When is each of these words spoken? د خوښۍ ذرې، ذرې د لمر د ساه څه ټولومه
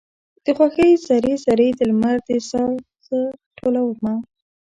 د 0.43 0.45
خوښۍ 0.57 0.91
ذرې، 1.05 1.33
ذرې 1.45 1.67
د 1.77 1.79
لمر 1.89 2.15
د 2.27 2.29
ساه 2.49 2.69
څه 3.05 3.19
ټولومه 3.57 4.13